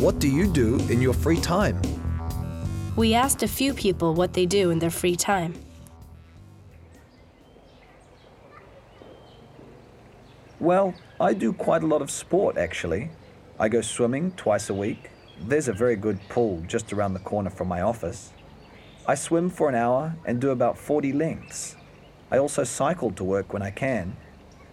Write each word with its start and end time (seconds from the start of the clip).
What 0.00 0.20
do 0.20 0.28
you 0.28 0.46
do 0.46 0.76
in 0.90 1.02
your 1.02 1.12
free 1.12 1.40
time? 1.40 1.82
We 2.94 3.14
asked 3.14 3.42
a 3.42 3.48
few 3.48 3.74
people 3.74 4.14
what 4.14 4.32
they 4.32 4.46
do 4.46 4.70
in 4.70 4.78
their 4.78 4.90
free 4.90 5.16
time. 5.16 5.54
Well, 10.60 10.94
I 11.18 11.34
do 11.34 11.52
quite 11.52 11.82
a 11.82 11.88
lot 11.88 12.00
of 12.00 12.12
sport 12.12 12.56
actually. 12.56 13.10
I 13.58 13.68
go 13.68 13.80
swimming 13.80 14.30
twice 14.36 14.70
a 14.70 14.74
week. 14.74 15.10
There's 15.40 15.66
a 15.66 15.72
very 15.72 15.96
good 15.96 16.20
pool 16.28 16.62
just 16.68 16.92
around 16.92 17.14
the 17.14 17.26
corner 17.30 17.50
from 17.50 17.66
my 17.66 17.80
office. 17.80 18.30
I 19.04 19.16
swim 19.16 19.50
for 19.50 19.68
an 19.68 19.74
hour 19.74 20.14
and 20.24 20.40
do 20.40 20.50
about 20.50 20.78
40 20.78 21.12
lengths. 21.12 21.74
I 22.30 22.38
also 22.38 22.62
cycle 22.62 23.10
to 23.10 23.24
work 23.24 23.52
when 23.52 23.62
I 23.62 23.72
can. 23.72 24.16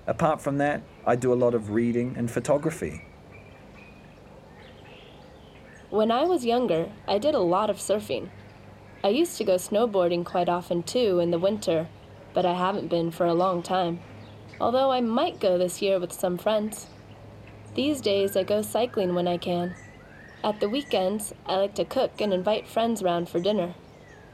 Apart 0.05 0.39
from 0.39 0.59
that, 0.59 0.84
I 1.03 1.16
do 1.16 1.34
a 1.34 1.41
lot 1.44 1.55
of 1.55 1.71
reading 1.71 2.13
and 2.16 2.30
photography. 2.30 3.02
When 5.95 6.12
I 6.12 6.26
was 6.26 6.44
younger, 6.44 6.91
I 7.08 7.17
did 7.20 7.35
a 7.35 7.40
lot 7.40 7.70
of 7.70 7.77
surfing. 7.77 8.27
I 9.02 9.08
used 9.08 9.38
to 9.38 9.45
go 9.45 9.55
snowboarding 9.55 10.26
quite 10.26 10.49
often 10.49 10.84
too 10.84 11.20
in 11.20 11.31
the 11.31 11.40
winter, 11.40 11.88
but 12.34 12.45
I 12.45 12.53
haven't 12.53 12.90
been 12.90 13.12
for 13.12 13.26
a 13.26 13.34
long 13.34 13.63
time. 13.63 14.02
Although 14.59 14.91
I 14.91 15.00
might 15.00 15.39
go 15.39 15.58
this 15.58 15.81
year 15.81 15.98
with 15.98 16.12
some 16.12 16.38
friends. 16.38 16.88
These 17.76 18.02
days 18.02 18.36
I 18.36 18.44
go 18.44 18.62
cycling 18.62 19.16
when 19.16 19.26
I 19.26 19.38
can. 19.38 19.73
At 20.44 20.59
the 20.59 20.67
weekends, 20.67 21.34
I 21.45 21.55
like 21.55 21.76
to 21.76 21.86
cook 21.86 22.20
and 22.20 22.34
invite 22.34 22.67
friends 22.67 23.02
round 23.02 23.30
for 23.30 23.39
dinner. 23.39 23.73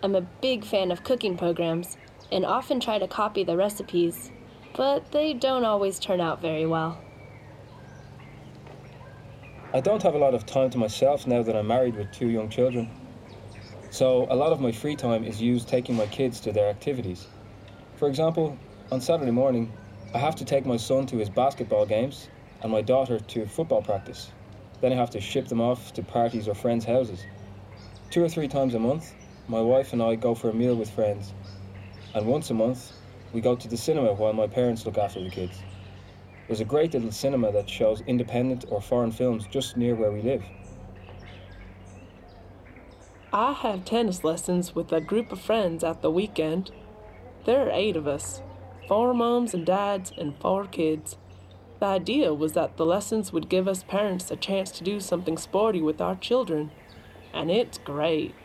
I'm 0.02 0.16
a 0.16 0.22
big 0.42 0.66
fan 0.66 0.90
of 0.90 1.04
cooking 1.04 1.38
programs 1.38 1.96
and 2.32 2.44
often 2.44 2.80
try 2.80 2.98
to 2.98 3.08
copy 3.08 3.44
the 3.44 3.56
recipes, 3.56 4.32
but 4.76 5.12
they 5.12 5.36
don't 5.36 5.64
always 5.64 6.00
turn 6.00 6.22
out 6.22 6.42
very 6.42 6.66
well. 6.66 6.98
I 9.74 9.80
don't 9.80 10.04
have 10.04 10.16
a 10.16 10.18
lot 10.18 10.34
of 10.34 10.46
time 10.46 10.70
to 10.72 10.78
myself 10.78 11.26
now 11.26 11.44
that 11.44 11.56
I'm 11.56 11.68
married 11.68 11.96
with 11.96 12.12
two 12.12 12.28
young 12.28 12.50
children. 12.50 12.90
So 13.90 14.28
a 14.30 14.36
lot 14.36 14.52
of 14.52 14.60
my 14.60 14.74
free 14.74 14.98
time 14.98 15.24
is 15.24 15.42
used 15.42 15.70
taking 15.70 15.96
my 15.96 16.08
kids 16.08 16.42
to 16.42 16.52
their 16.52 16.68
activities. 16.68 17.26
For 17.96 18.10
example, 18.10 18.58
on 18.92 19.00
Saturday 19.00 19.32
morning, 19.32 19.72
I 20.14 20.18
have 20.18 20.36
to 20.36 20.46
take 20.46 20.66
my 20.66 20.76
son 20.76 21.06
to 21.06 21.16
his 21.16 21.30
basketball 21.30 21.86
games 21.86 22.28
and 22.62 22.70
my 22.70 22.82
daughter 22.82 23.18
to 23.18 23.46
football 23.46 23.82
practice. 23.82 24.30
Then 24.82 24.92
I 24.92 24.98
have 24.98 25.12
to 25.12 25.22
ship 25.22 25.48
them 25.48 25.62
off 25.62 25.94
to 25.94 26.04
parties 26.04 26.50
or 26.50 26.54
friends' 26.54 26.84
houses. 26.84 27.26
Two 28.10 28.26
or 28.26 28.28
three 28.28 28.50
times 28.50 28.76
a 28.76 28.80
month, 28.80 29.14
my 29.48 29.62
wife 29.62 29.94
and 29.94 30.04
I 30.04 30.16
go 30.16 30.36
for 30.36 30.50
a 30.50 30.54
meal 30.54 30.76
with 30.76 30.90
friends. 30.90 31.32
And 32.14 32.28
once 32.28 32.50
a 32.50 32.54
month, 32.54 32.92
we 33.32 33.40
go 33.40 33.56
to 33.56 33.68
the 33.70 33.78
cinema 33.78 34.12
while 34.12 34.34
my 34.34 34.48
parents 34.48 34.86
look 34.86 34.98
after 34.98 35.24
the 35.24 35.30
kids. 35.30 35.58
There's 36.48 36.62
a 36.62 36.66
great 36.66 36.94
little 36.94 37.12
cinema 37.12 37.52
that 37.52 37.70
shows 37.70 38.02
independent 38.08 38.66
or 38.70 38.82
foreign 38.82 39.12
films 39.12 39.48
just 39.48 39.78
near 39.78 39.96
where 39.96 40.12
we 40.12 40.22
live. 40.22 40.44
I 43.34 43.54
have 43.54 43.86
tennis 43.86 44.24
lessons 44.24 44.76
with 44.76 44.92
a 44.92 45.00
group 45.00 45.32
of 45.32 45.40
friends 45.40 45.84
at 45.84 46.02
the 46.02 46.12
weekend. 46.12 46.72
There 47.46 47.66
are 47.66 47.72
eight 47.72 47.96
of 47.96 48.08
us 48.08 48.42
four 48.92 49.14
moms 49.14 49.54
and 49.54 49.66
dads, 49.66 50.12
and 50.18 50.36
four 50.42 50.66
kids. 50.66 51.16
The 51.80 51.86
idea 51.86 52.34
was 52.34 52.52
that 52.54 52.76
the 52.76 52.86
lessons 52.86 53.32
would 53.32 53.48
give 53.48 53.66
us 53.66 53.84
parents 53.84 54.30
a 54.30 54.36
chance 54.36 54.70
to 54.72 54.84
do 54.84 55.00
something 55.00 55.38
sporty 55.38 55.82
with 55.82 56.02
our 56.02 56.18
children. 56.18 56.72
And 57.34 57.50
it's 57.50 57.78
great. 57.78 58.36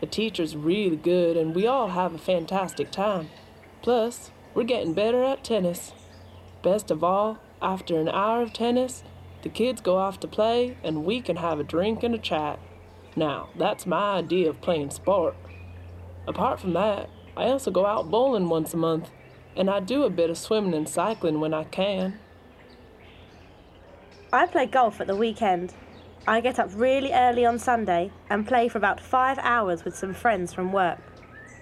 The 0.00 0.06
teacher's 0.06 0.54
really 0.54 0.96
good, 0.96 1.38
and 1.38 1.54
we 1.54 1.66
all 1.66 1.88
have 1.88 2.14
a 2.14 2.18
fantastic 2.18 2.90
time. 2.90 3.30
Plus, 3.80 4.30
we're 4.52 4.64
getting 4.64 4.92
better 4.92 5.24
at 5.24 5.42
tennis. 5.42 5.92
Best 6.66 6.90
of 6.90 7.04
all, 7.04 7.38
after 7.62 7.96
an 8.00 8.08
hour 8.08 8.42
of 8.42 8.52
tennis, 8.52 9.04
the 9.42 9.48
kids 9.48 9.80
go 9.80 9.98
off 9.98 10.18
to 10.18 10.26
play, 10.26 10.76
and 10.82 11.04
we 11.04 11.20
can 11.20 11.36
have 11.36 11.60
a 11.60 11.62
drink 11.62 12.02
and 12.02 12.12
a 12.12 12.18
chat. 12.18 12.58
Now, 13.14 13.50
that's 13.56 13.86
my 13.86 14.16
idea 14.16 14.50
of 14.50 14.60
playing 14.60 14.90
sport. 14.90 15.36
Apart 16.26 16.58
from 16.58 16.72
that, 16.72 17.08
I 17.36 17.44
also 17.44 17.70
go 17.70 17.86
out 17.86 18.10
bowling 18.10 18.48
once 18.48 18.74
a 18.74 18.78
month 18.78 19.10
and 19.54 19.70
I 19.70 19.78
do 19.78 20.02
a 20.02 20.10
bit 20.10 20.28
of 20.28 20.36
swimming 20.36 20.74
and 20.74 20.88
cycling 20.88 21.38
when 21.38 21.54
I 21.54 21.62
can. 21.62 22.18
I 24.32 24.46
play 24.46 24.66
golf 24.66 25.00
at 25.00 25.06
the 25.06 25.14
weekend. 25.14 25.72
I 26.26 26.40
get 26.40 26.58
up 26.58 26.70
really 26.74 27.12
early 27.12 27.46
on 27.46 27.60
Sunday 27.60 28.10
and 28.28 28.44
play 28.44 28.66
for 28.68 28.78
about 28.78 28.98
five 28.98 29.38
hours 29.38 29.84
with 29.84 29.96
some 29.96 30.12
friends 30.12 30.52
from 30.52 30.72
work. 30.72 30.98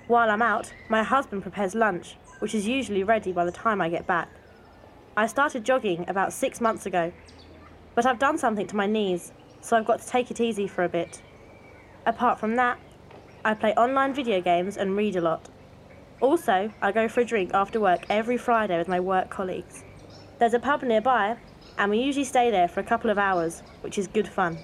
While 0.07 0.31
I'm 0.31 0.41
out, 0.41 0.73
my 0.89 1.03
husband 1.03 1.43
prepares 1.43 1.75
lunch, 1.75 2.17
which 2.39 2.55
is 2.55 2.67
usually 2.67 3.05
ready 3.05 3.33
by 3.33 3.45
the 3.45 3.53
time 3.53 3.83
I 3.83 3.91
get 3.91 4.07
back. 4.07 4.31
I 5.17 5.29
started 5.29 5.65
jogging 5.65 6.05
about 6.09 6.33
six 6.33 6.61
months 6.61 6.87
ago, 6.87 7.13
but 7.95 8.05
I've 8.05 8.19
done 8.19 8.37
something 8.37 8.67
to 8.67 8.75
my 8.75 8.87
knees, 8.87 9.33
so 9.61 9.77
I've 9.77 9.85
got 9.85 10.01
to 10.01 10.07
take 10.09 10.33
it 10.33 10.41
easy 10.41 10.67
for 10.67 10.83
a 10.83 10.89
bit. 10.89 11.23
Apart 12.05 12.41
from 12.41 12.57
that, 12.57 12.79
I 13.45 13.55
play 13.55 13.75
online 13.75 14.13
video 14.13 14.41
games 14.41 14.77
and 14.77 14.97
read 14.97 15.15
a 15.15 15.21
lot. 15.21 15.49
Also, 16.21 16.73
I 16.83 16.91
go 16.91 17.07
for 17.07 17.21
a 17.21 17.25
drink 17.25 17.53
after 17.55 17.79
work 17.79 18.07
every 18.11 18.37
Friday 18.37 18.77
with 18.77 18.89
my 18.89 18.99
work 18.99 19.31
colleagues. 19.31 19.85
There's 20.41 20.55
a 20.55 20.59
pub 20.59 20.83
nearby, 20.83 21.37
and 21.79 21.93
we 21.93 21.99
usually 22.01 22.25
stay 22.25 22.51
there 22.51 22.67
for 22.67 22.81
a 22.81 22.85
couple 22.85 23.11
of 23.11 23.19
hours, 23.19 23.63
which 23.83 23.99
is 23.99 24.09
good 24.09 24.27
fun. 24.27 24.59